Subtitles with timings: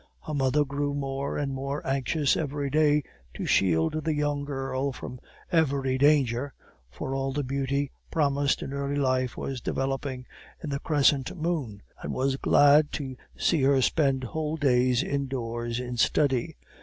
[0.25, 3.03] Her mother grew more and more anxious every day
[3.35, 5.19] to shield the young girl from
[5.51, 6.55] every danger
[6.89, 10.25] (for all the beauty promised in early life was developing
[10.63, 15.97] in the crescent moon), and was glad to see her spend whole days indoors in
[15.97, 16.57] study.